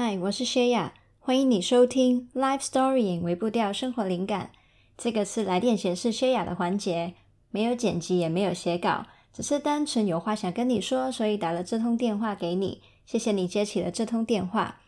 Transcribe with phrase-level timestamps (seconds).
[0.00, 4.52] 嗨，我是薛雅，欢迎你收听 Life Story 微步调生活灵感。
[4.96, 7.14] 这个是来电显示薛雅的环节，
[7.50, 12.80] 没有剪辑，也没有写稿，只是单纯有话想跟你说，所以打了这通电话给你。
[13.06, 14.80] 谢谢你接起了这通电话。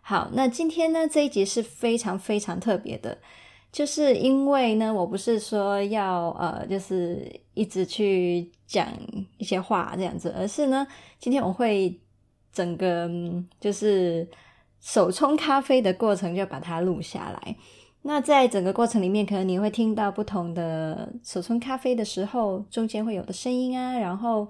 [0.00, 3.18] 好，那今天呢，这一集是非常非常特别的，
[3.70, 8.88] 就是因为呢，我不是说要呃，就是一直去讲
[9.36, 10.84] 一些话这样子，而是呢，
[11.20, 12.00] 今天我会
[12.52, 13.08] 整个
[13.60, 14.26] 就是。
[14.80, 17.56] 手冲咖啡的过程就把它录下来。
[18.02, 23.98] 那在整个过程里面，可能你会听到不同的手冲咖啡的时候，中间会有的声音啊。
[23.98, 24.48] 然后，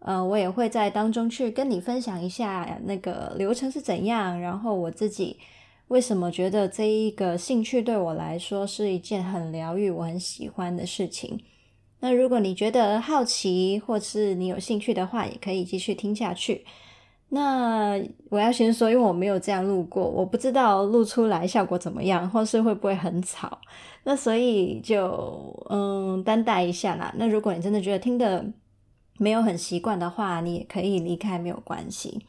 [0.00, 4.38] 呃，我也会在当中去跟你分享一下那个流程是怎样。
[4.38, 5.38] 然后我自己
[5.88, 11.40] 为什么觉得这一个兴趣对我来说是一件很疗愈、我很喜欢的事情。
[12.00, 16.64] 那如果你觉得好奇，或是你有兴趣的话，也可以继续听下去。
[17.34, 23.58] 那我要先说，因为我没有这样录过，我不知道录出来效果怎么样，或是会不会很吵。
[24.04, 27.10] 那所以就嗯，担待一下啦。
[27.16, 28.44] 那如果你真的觉得听的
[29.16, 32.26] 没有很习惯的话，你也可以离开，没有关系。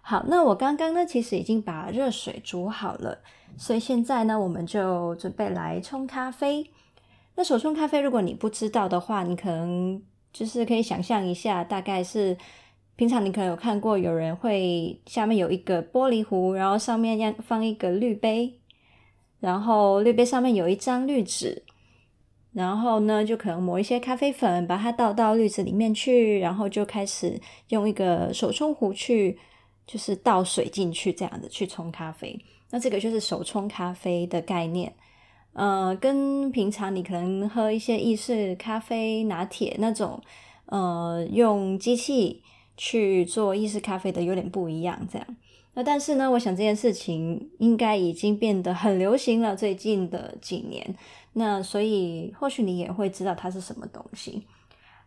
[0.00, 3.18] 好，那我刚刚呢，其实已经把热水煮好了，
[3.56, 6.68] 所以现在呢，我们就准备来冲咖啡。
[7.36, 12.36] 那手冲咖啡，如果你不知道的话，你可能就是可以想象一下，大概是。
[12.96, 18.54] 平常你可能有看过，有人会下面有一个玻璃壶，然后上面要放一个滤杯，
[19.40, 21.64] 然后滤杯上面有一张滤纸，
[22.52, 29.36] 然后呢就可能抹一些咖啡粉，把它倒到滤纸里面去，然后就开始用一个手冲壶去，
[29.88, 32.38] 就是倒水进去，这样子去冲咖啡。
[32.70, 34.94] 那这个就是手冲咖啡的概念，
[35.54, 40.22] 呃，跟平常你可能喝一些意式咖啡、拿铁那种，
[40.66, 42.40] 呃，用机器。
[42.76, 45.36] 去做意式咖啡的有点不一样，这样。
[45.74, 50.94] 那但是呢，我想这件事情应该已经变得很流行了，最近的几年。
[51.32, 54.46] 那所以或许你也会知道它是什么东西。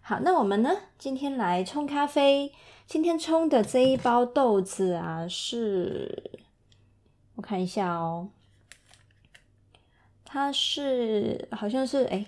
[0.02, 2.52] 好，那我们呢，今天来冲咖啡。
[2.86, 6.32] 今天冲的这一包豆子啊，是，
[7.36, 8.30] 我看一下哦，
[10.24, 12.26] 它是好像是诶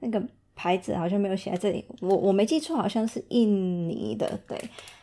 [0.00, 0.28] 那个。
[0.56, 4.40] 牌子好像没有写在这里，我我没记错，好像是印尼的。
[4.48, 4.58] 对，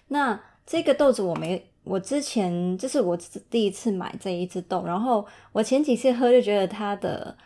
[0.07, 3.15] 那这个豆子我没，我之前这是我
[3.49, 7.37] 第一次买这一支豆，然后我前几次喝就觉得它的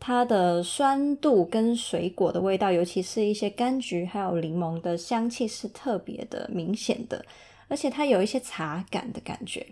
[0.00, 7.24] 它的酸度跟水果的味道，尤其是一些柑橘还有柠檬的香气是特别的明显的，
[7.68, 9.66] 而且它有一些茶感的感觉。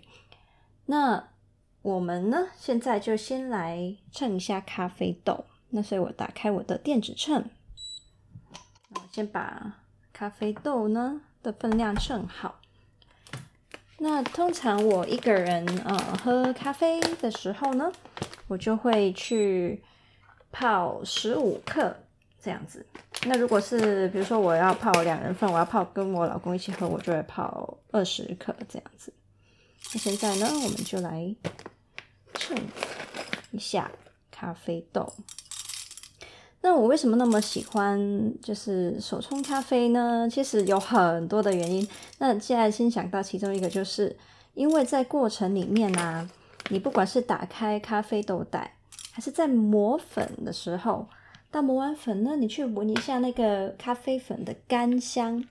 [0.85, 1.29] 那
[1.81, 5.45] 我们呢，现在就先来称一下咖啡豆。
[5.69, 7.43] 那所以我打开我的电子秤。
[8.93, 9.77] 我先把
[10.11, 12.59] 咖啡豆呢的分量称好。
[13.97, 17.91] 那通常我一个人呃喝咖啡的时候呢，
[18.47, 19.83] 我就会去
[20.51, 21.95] 泡十五克
[22.41, 22.85] 这样子。
[23.25, 29.13] 那如果是比如说我要泡两人份，我要泡跟我老公一起喝，我就会泡二十克这样子。
[29.93, 31.35] 那现在呢，我们就来
[32.33, 32.57] 称
[33.51, 33.91] 一下
[34.31, 35.13] 咖啡豆。
[36.63, 40.29] 那我为什么那么喜欢就是手冲咖啡呢？
[40.31, 41.87] 其实有很多的原因。
[42.19, 44.15] 那现在先想到其中一个，就是
[44.53, 46.29] 因为在过程里面啊，
[46.69, 48.75] 你不管是打开咖啡豆袋，
[49.11, 51.07] 还是在磨粉的时候，
[51.49, 55.43] 到磨完粉呢，你去闻一下那个咖啡粉的干香。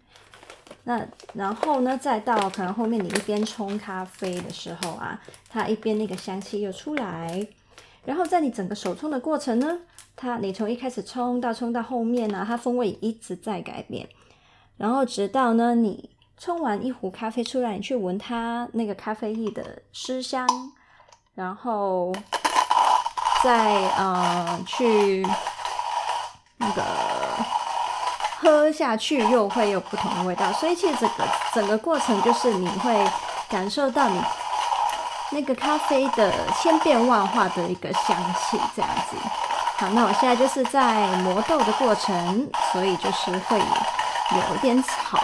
[0.84, 1.04] 那
[1.34, 7.44] 然后呢，再到可能后面你一边冲咖啡的时候啊，它一边那个香气又出来。
[8.04, 9.81] 然后在你整个手冲的过程呢。
[10.20, 14.06] 它，你从一开始冲到冲到后面呢，它风味一直在改变，
[14.76, 20.47] 然后直到呢，你冲完一壶咖啡出来，你去闻它那个咖啡液的湿香，
[21.34, 22.12] 然后
[23.42, 25.26] 再呃去
[26.59, 26.82] 那个
[28.41, 30.53] 喝下去，又会有不同的味道。
[30.53, 33.10] 所以其实整个整个过程就是你会
[33.48, 34.20] 感受到你
[35.32, 36.30] 那个咖啡的
[36.60, 39.16] 千变万化的一个香气，这样子。
[39.80, 45.18] 好，那我现在就是在磨豆的过程，所以就是会有点吵。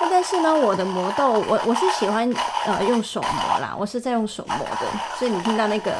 [0.00, 2.32] 那但是呢，我的磨豆，我我是喜欢
[2.66, 4.86] 呃用手磨啦，我是在用手磨的，
[5.18, 5.92] 所以你听到那个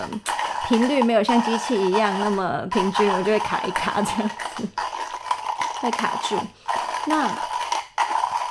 [0.68, 4.68] 频率没有像机器一样那么平均，我就会卡一卡这样子，
[5.80, 6.38] 会卡住。
[7.06, 7.28] 那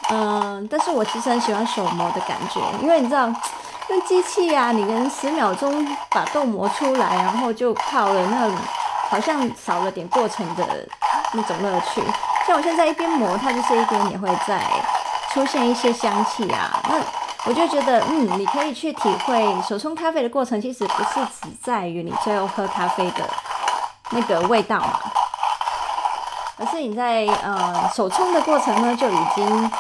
[0.10, 3.34] 嗯、但是我其实很喜欢手磨的感觉，因为你知道。
[3.90, 8.50] 用机器呀、啊，你能十秒钟把豆磨出来，然后就泡了那
[9.10, 10.88] 好像少了点过程的
[11.34, 12.02] 那种乐趣。
[12.46, 14.62] 像我现在一边磨，它就是一边也会在
[15.32, 16.80] 出现一些香气啊。
[16.88, 16.96] 那
[17.46, 23.28] 我就觉得，嗯，你可以去体会手冲咖啡的过程，其实不是只在于你最后喝咖啡的
[24.12, 25.00] 那个味道嘛，
[26.60, 29.72] 而是你在呃手冲的过程呢，就已经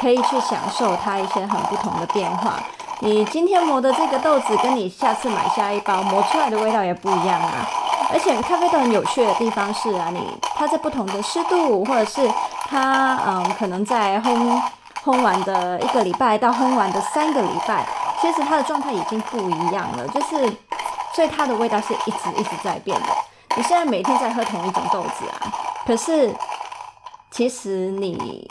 [0.00, 2.54] 可以去享受它一些很不同的变化。
[3.00, 7.64] 你今天磨的这个豆子，跟你下次买下一包磨出来的味道也不一样啊。
[8.12, 12.28] 而且咖啡豆很有趣的地方是啊，你它在不同的湿度，或者是
[12.68, 14.60] 它嗯可能在烘
[15.04, 17.86] 烘完的一个礼拜到烘完的三个礼拜，
[18.20, 20.52] 其实它的状态已经不一样了，就是
[21.14, 23.06] 所以它的味道是一直一直在变的。
[23.56, 25.52] 你现在每天在喝同一种豆子啊，
[25.86, 26.34] 可是
[27.30, 28.50] 其实你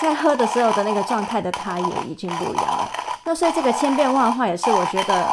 [0.00, 2.85] 在喝的时候的那个状态的它也已经不一样了。
[3.26, 5.26] 那所以这个千变万化也是我觉得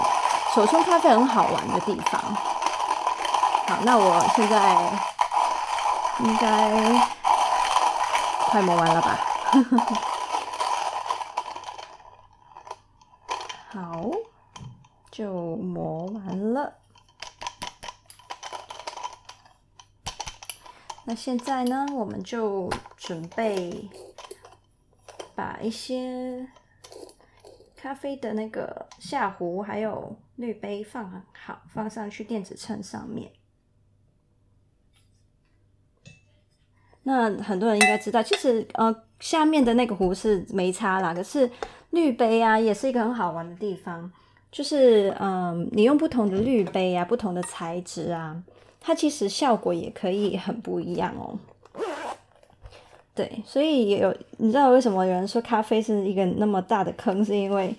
[0.56, 2.20] 手冲咖啡很好玩的地方。
[3.66, 4.92] 好，那我现在
[6.20, 6.72] 应该
[8.48, 9.20] 快磨完了吧？
[13.72, 14.02] 好，
[15.12, 16.74] 就磨完了。
[21.06, 23.88] 那现在呢，我们就准备
[25.36, 26.48] 把一些
[27.84, 33.30] 咖啡的那个下壶还有滤杯放好，放上去电子秤上面。
[37.04, 41.14] 那很多人应该知道，其实呃，下面的那个壶是没差啦。
[41.14, 41.52] 可是
[41.90, 44.10] 滤杯啊，也是一个很好玩的地方。
[44.50, 48.42] 就是嗯、你用不同的滤杯啊，不同的材质啊，
[48.80, 51.38] 它其实效果也可以很不一样哦。
[53.16, 57.76] 对，所以也有你知道为什么有人说咖啡是一个那么大的坑，是因为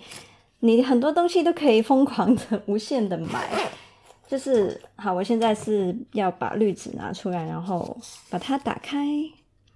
[0.61, 3.49] 你很多东西都可以疯狂的、无限的买。
[4.27, 7.95] 就是好，我现在是要把滤纸拿出来，然后
[8.29, 9.05] 把它打开。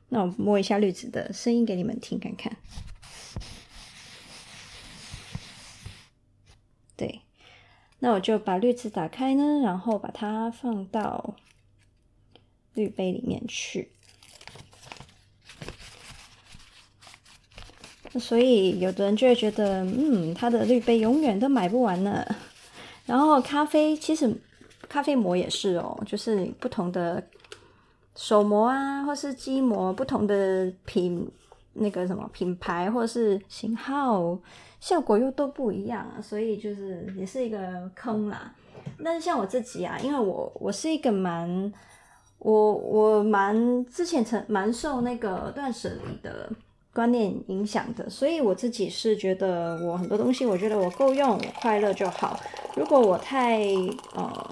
[0.08, 2.58] 那我摸一下滤纸的声音给你们听看看。
[6.98, 7.22] 对，
[8.00, 11.36] 那我就把滤纸打开呢，然后把它放到
[12.74, 13.92] 滤杯里面去。
[18.18, 22.26] 所以有的人就会觉得，嗯，他的滤杯永远都买不完呢。
[23.06, 24.34] 然后咖啡其实
[24.88, 27.24] 咖啡磨也是哦，就是不同的
[28.16, 31.30] 手磨啊，或是机磨，不同的品
[31.74, 34.36] 那个什么品牌或者是型号，
[34.80, 38.54] 效果又都不一样，所以就是也是一个坑啦。
[39.04, 41.72] 但是像我自己啊，因为我我是一个蛮
[42.40, 46.52] 我我蛮之前曾蛮受那个断舍离的。
[47.00, 52.38] 观念影响的，所以我自己是觉得我很多东西，我觉得我够用，我快乐就好。
[52.76, 53.62] 如果我太
[54.14, 54.52] 呃，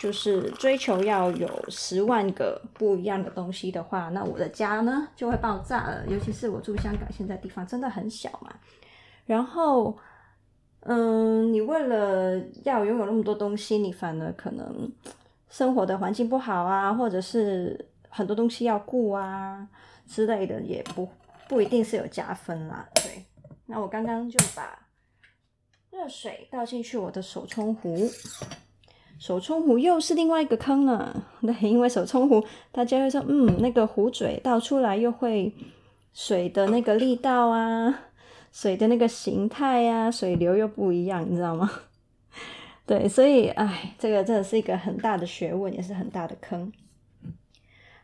[0.00, 6.04] 就是追求要有十万个不一样的东西的话，那我的家呢就会爆炸了。
[6.08, 8.52] 尤其是我住香港，现在地方真的很小嘛。
[9.26, 9.96] 然后，
[10.80, 14.90] 嗯，你为了要拥有那么多东西，你反而可能
[15.48, 19.68] 生活的环境不好啊，或者是很多东西要顾啊
[20.08, 21.08] 之类的，也不。
[21.50, 23.24] 不一定是有加分啦，对。
[23.66, 24.86] 那我刚刚就把
[25.90, 28.08] 热水倒进去我的手冲壶，
[29.18, 31.26] 手冲壶又是另外一个坑了。
[31.40, 35.52] 对，因为手冲壶大家会说，嗯，那个壶嘴倒出来又会
[36.12, 38.02] 水的那个力道啊，
[38.52, 41.68] 水的那个形态啊，水流又不一样，你知道吗？
[42.86, 46.72] 对，所以哎，这个真的是一个很大的学问，也是很大的坑。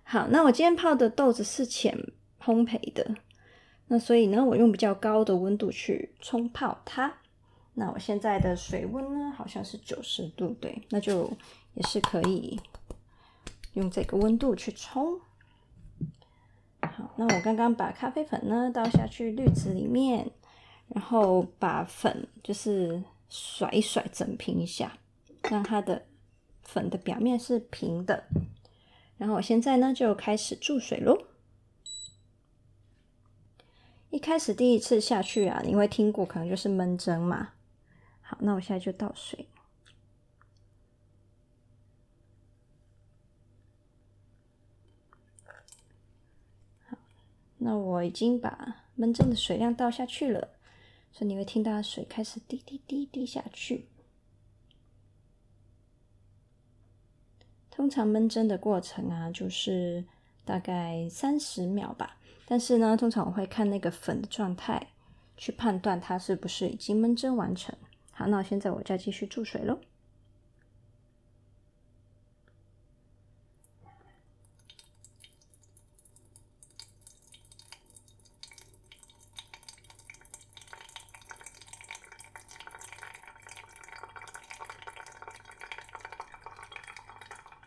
[0.02, 1.96] 好，那我今天泡的豆子是浅
[2.44, 3.14] 烘焙的。
[3.88, 7.14] 那所以呢，我用比较高的温度去冲泡它。
[7.74, 11.30] 那我现在的水温呢，好像是九十度，对，那就
[11.74, 12.58] 也是可以
[13.74, 15.20] 用这个温度去冲。
[16.80, 20.30] 好，那我刚刚把咖啡粉呢倒下去滤纸里面，
[20.88, 24.98] 然后把粉就是甩一甩，整平一下，
[25.50, 26.06] 让它的
[26.62, 28.24] 粉的表面是平的。
[29.18, 31.18] 然后我现在呢就开始注水喽。
[34.16, 37.50] 一开始第一次下去啊，你会听过，可能就是闷蒸嘛。
[38.22, 39.46] 好，那我现在就倒水。
[47.58, 50.48] 那我已经把闷蒸的水量倒下去了，
[51.12, 53.86] 所以你会听到水开始滴滴滴滴下去。
[57.70, 60.06] 通常闷蒸的过程啊，就是
[60.46, 62.15] 大概三十秒吧。
[62.48, 64.90] 但是呢通常我会看那个粉的状态
[65.36, 67.74] 去判断它是不是已经闷蒸完成。
[68.12, 69.80] 好那现在我再继续注水咯。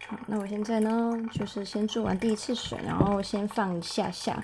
[0.07, 4.43] 好那我现在呢就是先注完第一次水然后先放一下下。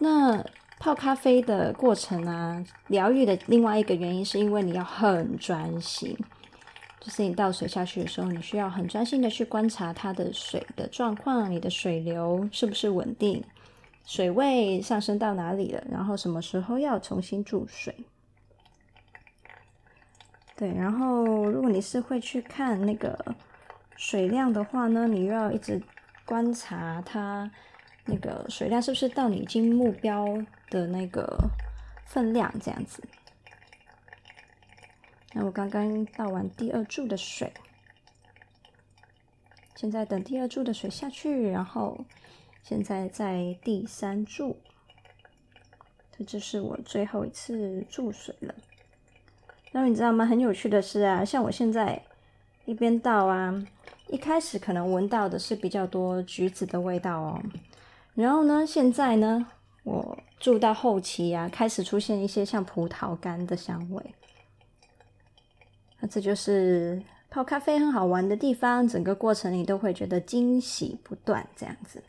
[0.00, 0.44] 那
[0.78, 6.16] 泡咖啡的过程啊，疗愈的另外一个原因是因为你要很专心，
[7.00, 13.42] 就是你倒水下去的时候，你需要很专心的去观察它的水的状况，你的水流是不是稳定，
[14.04, 17.94] 水位上升到哪里了，然后什么时候要重新注水。
[20.56, 23.18] 对，然后如果你是会去看那个
[23.96, 25.82] 水量的话呢，你又要一直
[26.24, 27.50] 观察它
[28.06, 30.26] 那个水量是不是到你已经目标
[30.70, 31.50] 的那个
[32.06, 33.02] 分量这样子。
[35.32, 37.52] 那我刚刚倒完第二注的水，
[39.74, 42.04] 现在等第二注的水下去，然后
[42.62, 44.56] 现在在第三注，
[46.16, 48.54] 这就是我最后一次注水了。
[49.72, 50.24] 那你知道吗？
[50.24, 52.00] 很有趣的是啊，像我现在
[52.64, 53.66] 一边倒啊，
[54.06, 57.42] 一开始可能闻到的是比较多橘子的味道哦。
[58.14, 59.46] 然后呢，现在呢，
[59.82, 64.14] 我住到后期啊，开始出现一些像葡萄干的香味。
[66.00, 72.02] 那这就是泡咖啡很好玩的地方，整个过程你都会觉得惊喜不断，这样子。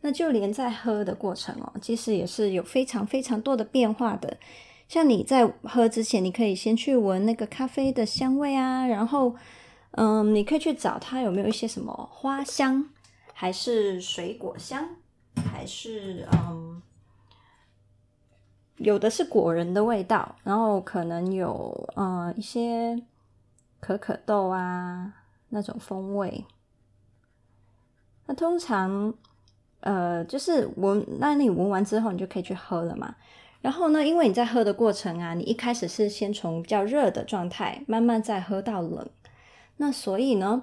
[0.00, 4.36] 那就连在喝的过程哦，其实也是有非常非常多的变化的。
[4.86, 9.34] 像你在喝之前，你可以先去闻那个咖啡的香味啊，然后，
[9.92, 12.90] 嗯，你可以去找它有没有一些什么花香，
[13.34, 14.88] 还是水果香，
[15.52, 16.80] 还是嗯，
[18.76, 23.02] 有的是果仁的味道，然后可能有嗯一些
[23.80, 25.12] 可可豆啊
[25.50, 26.44] 那种风味。
[28.26, 29.12] 那通常，
[29.80, 33.14] 呃，就是闻，那你闻完之后，你就可以去喝了嘛。
[33.60, 39.08] 然后呢，因为你在喝的过程啊，你一开始是先从比较热的状态，慢慢再喝到冷。
[39.76, 40.62] 那所以呢，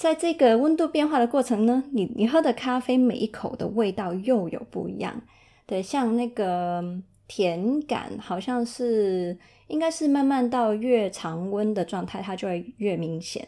[0.00, 5.20] 在这个温度变化的过程呢，你你喝的咖啡每一口的味道又有不一样。
[5.66, 6.82] 对，像那个
[7.28, 13.46] 甜感，好像是应该是慢慢到越常温的状态，它就会越明显。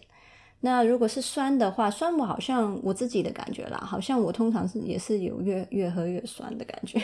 [0.61, 7.01] 那如果是酸的话，酸我好像我自己的感觉啦，好像我通常是也是有越越喝越酸的感觉。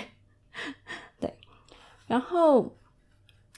[1.18, 1.32] 对
[2.06, 2.76] 然后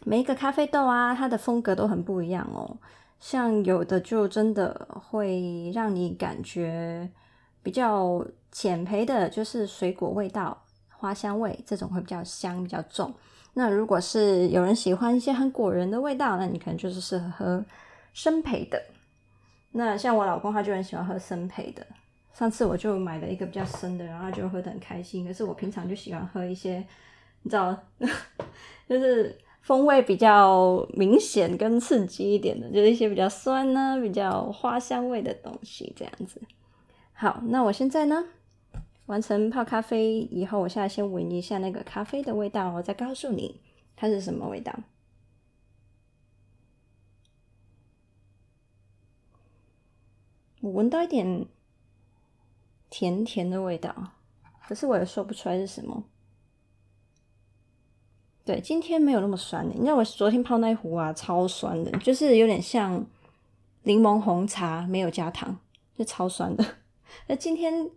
[0.05, 2.79] 每一个咖啡豆啊，它的风格都很不一样哦。
[3.21, 7.09] 像有的就真的会让你感觉
[7.62, 13.15] 比较浅焙的，就是水果味道、花香味这种会比较香、比较重。
[13.55, 17.65] 那如果是有人喜欢一些很果仁的味道，那你可能就是适合喝
[18.12, 18.83] 生焙的。
[19.73, 21.87] 那像我老公他就很喜欢喝生焙的。
[22.33, 25.27] 上次我就买了一个比较深的，然后就喝得很开心。
[25.27, 26.85] 可是我平常就喜欢喝一些。
[27.43, 27.75] 你知道，
[28.87, 36.40] 就是风味比较明显跟刺激一点的，就是一些比较酸呢、比较花香味的东西，这样子。
[37.12, 38.25] 好，那我现在呢，
[39.07, 43.61] 完成泡咖啡以后，我现在先闻一下那个咖啡的味道，我再告诉你
[43.95, 44.75] 它是什么味道。
[50.62, 51.47] 我闻到一点
[52.88, 54.12] 甜甜的味道，
[54.67, 56.05] 可是我也说不出来是什么。
[58.43, 59.75] 对，今天没有那么酸的。
[59.75, 63.07] 你知道我昨天泡那一壶啊，超酸的，就是有点像
[63.83, 65.57] 柠檬红茶，没有加糖，
[65.97, 66.65] 就超酸的。
[67.29, 67.89] 那今天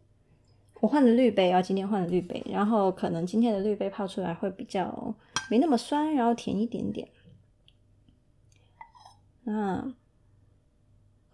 [0.81, 5.15] 我换了滤杯啊，今天换了滤杯，然后可能今天的滤杯泡出来会比较
[5.49, 7.07] 没那么酸，然后甜一点点。
[9.43, 9.91] 那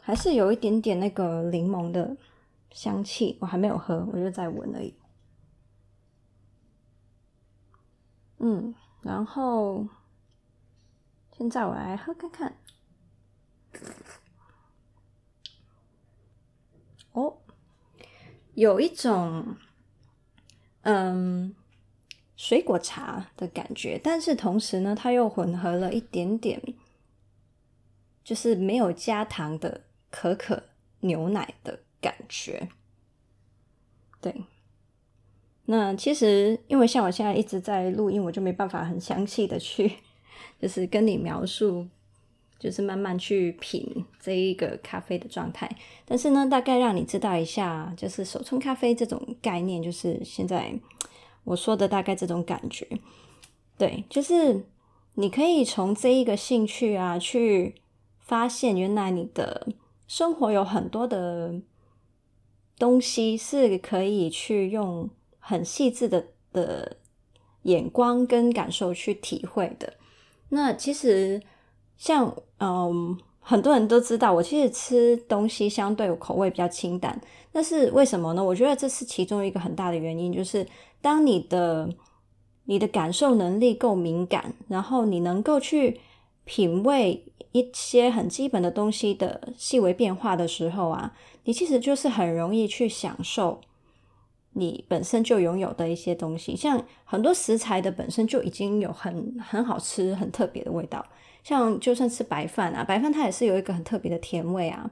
[0.01, 2.16] 还是有一点点那个柠檬的
[2.72, 4.94] 香气，我还没有喝，我就在闻而已。
[8.38, 8.74] 嗯。
[9.01, 9.88] 然后，
[11.38, 12.58] 现在我来喝看看。
[17.13, 17.38] 哦，
[18.53, 19.56] 有一种
[20.82, 21.56] 嗯
[22.36, 26.62] 水果茶的感觉，但是同时呢，它又混合了一点点，
[28.24, 30.63] 就是没有加糖的可可
[31.00, 32.70] 牛奶的感觉。
[34.22, 34.44] 对。
[35.71, 39.91] 那其实，因为像我现在一直在录音，我就没办法很详细的去，
[40.59, 41.85] 就是跟你描述，
[42.57, 45.69] 就是慢慢去品这一个咖啡的状态。
[46.05, 50.73] 但是呢，大概让你知道一下，就是手冲咖啡这种概念，就是现在
[51.43, 52.88] 我说的大概这种感觉。
[53.77, 54.65] 对，就是
[55.13, 57.75] 你可以从这一个兴趣啊，去
[58.17, 59.67] 发现原来你的
[60.07, 61.61] 生活有很多的
[62.79, 65.07] 东西是可以去用。
[65.39, 66.98] 很细致的的
[67.63, 69.93] 眼光跟感受去体会的。
[70.50, 71.41] 那其实
[71.98, 77.19] 像嗯很多人都知道，我其实吃东西相对口味比较清淡，
[77.53, 78.43] 那是为什么呢？
[78.43, 80.67] 我觉得这是其中一个很大的原因，就是
[81.01, 81.89] 当你的
[82.65, 86.00] 你的感受能力够敏感，然后你能够去
[86.46, 91.15] 品味一些很基本的东西的细微变化的时候啊，
[91.46, 93.60] 你其实就是很容易去享受
[94.53, 101.06] 你本身就拥有的一些东西，像很多食材的本身就已经有很很好吃、很特别的味道。
[101.44, 104.91] 像就算吃白饭啊，白饭它也是有一个很特别的甜味啊。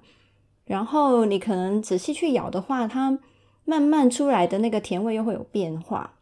[0.66, 3.20] 然后你可能仔细去咬的话，它
[3.66, 6.14] 慢慢出来的那个甜味又会有变化。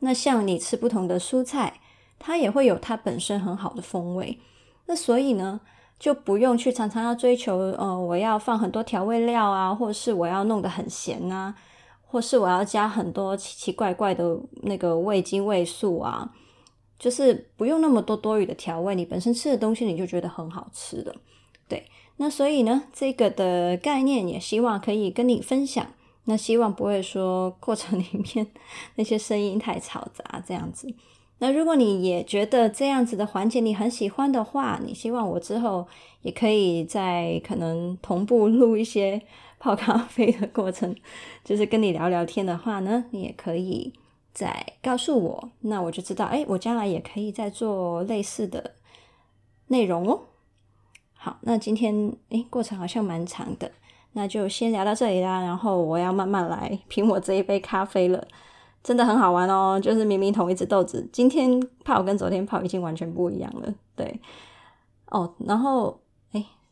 [0.00, 1.80] 那像你吃不同的蔬菜，
[2.18, 4.38] 它也会有它本身很好的风味。
[4.86, 5.60] 那所以呢，
[5.98, 11.54] 就不用去常常要追求，呃，我要放很多调味料啊，或是我要弄得很咸啊，
[12.08, 16.34] 或是我要加很多奇奇怪怪的那个味精味素啊。
[16.98, 21.14] 就是不用那么多多余的调味，你本身吃的东西你就觉得很好吃的，
[21.68, 21.84] 对。
[22.16, 25.86] 那所以呢，这个的概念也希望可以跟你分享。
[26.24, 28.48] 那希望不会说过程里面
[28.96, 30.92] 那些声音太嘈杂这样子。
[31.38, 35.86] 那如果你也觉得这样子的环节你很喜欢的话，你希望我之后
[36.22, 39.22] 也可以在可能同步录一些
[39.60, 40.94] 泡咖啡的过程，
[41.44, 43.92] 就是跟你聊聊天的话呢，你也可以。
[44.34, 48.74] 再告诉我，那我就知道，哎，我将来也可以再做类似的
[49.66, 50.20] 内容哦。
[51.14, 53.72] 好，那今天哎，过程好像蛮长的，
[54.12, 55.40] 那就先聊到这里啦。
[55.42, 58.28] 然后我要慢慢来品我这一杯咖啡了，
[58.84, 59.80] 真的很好玩哦。
[59.82, 63.74] 就是明明同一只豆子，今天泡跟昨天泡已经完全不一样了。
[63.96, 64.20] 对，
[65.06, 65.98] 哦，然后。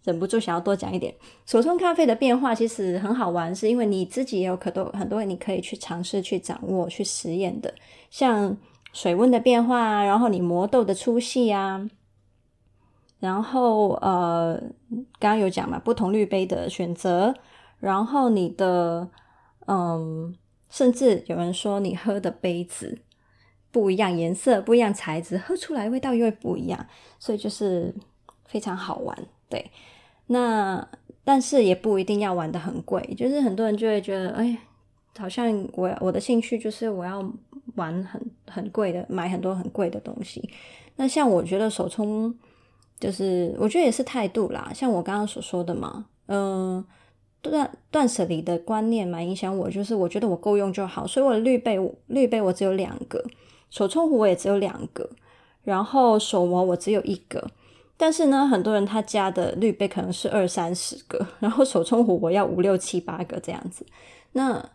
[0.07, 1.13] 忍不住想要多讲一点，
[1.45, 7.75] 手冲咖啡的变化其实很好玩，是因为你自己也有可多很多你可以去尝试、去掌握、去实验的，
[8.09, 8.57] 像
[8.93, 11.91] 水温的变化，然后你磨豆的粗细啊，
[13.19, 14.57] 然后呃，
[15.19, 17.35] 刚刚有讲嘛，不同滤杯的选择，
[17.81, 19.11] 然后你的
[19.67, 20.37] 嗯，
[20.71, 23.01] 甚至有人说你喝的杯子
[23.73, 26.87] 不一样，颜色不一样，材质喝出来味道又会不一样，
[27.19, 27.93] 所以就是
[28.45, 29.69] 非常好玩，对。
[30.29, 30.87] 那
[31.25, 34.57] 但是也不一定要玩的很贵，就是很多人就会觉得，哎，
[35.19, 37.19] 好像我我的兴趣就是我要
[37.75, 40.49] 玩很很贵的，买很多很贵的东西。
[40.97, 42.35] 那像我觉得手冲，
[42.99, 44.71] 就是我觉得也是态度啦。
[44.75, 46.85] 像我刚刚所说的嘛，嗯，
[47.43, 53.25] 断断舍离的观念蛮影响我，就是我觉得我够用就好，所以我的滤杯滤杯我只有两个，
[53.71, 55.11] 手冲壶我也只有两个，
[55.65, 57.51] 然后手磨我只有一个。
[57.97, 63.87] 但是呢，很多人他家的滤杯可能是二三十个， 然后手冲壶我要五六七八个这样子。
[64.33, 64.71] 那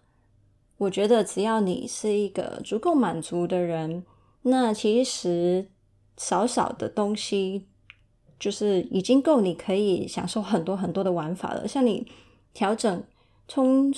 [0.78, 4.04] 我觉得只要你是一个足够满足的人，
[4.42, 5.68] 那其实
[6.18, 7.68] 少少的东西
[8.40, 11.68] 就是已经够你可以享受很多很多的玩法了。
[11.68, 12.12] 像你
[12.56, 13.04] 调整
[13.48, 13.94] 冲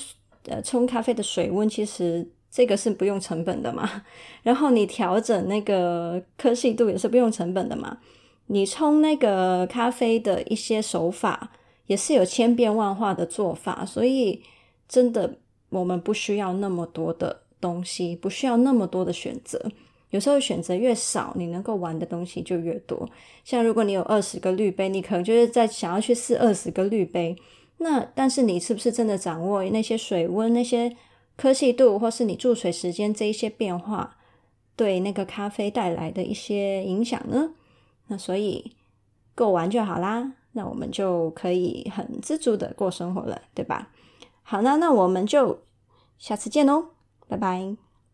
[0.48, 4.04] 呃冲咖啡的水温，其实这个是不用成本的嘛。
[4.44, 8.00] 然后你调整那个科细度也是不用成本的嘛。
[8.48, 11.52] 你冲那个咖啡的一些手法
[11.88, 14.42] 也是有千变万化的做法，所以
[14.88, 15.38] 真的
[15.70, 19.72] 我们不需要那么多的东西，不需要那么多的选择。
[20.12, 23.10] 有时候选择越少，你能够玩的东西就越多。
[23.44, 27.36] 像如果你有二十个滤杯，你可能就是在想要去试二十个滤杯。
[27.78, 30.96] 那但是你是不是真的掌握那些水温、那些
[31.36, 34.18] 科技度，或是你注水时间这一些变化，
[34.76, 37.50] 对那个咖啡带来的一些影响呢？
[38.14, 38.76] 那所以
[39.34, 43.90] 够玩就好啦，那我们就可以很知足的过生活了，对吧？
[44.44, 45.64] 好，那那我们就
[46.20, 46.90] 下次见喽，
[47.28, 47.76] 拜拜。